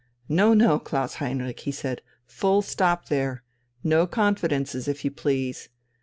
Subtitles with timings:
[0.27, 3.43] "No, no, Klaus Heinrich," he said; "full stop there!
[3.83, 5.69] No confidences, if you please!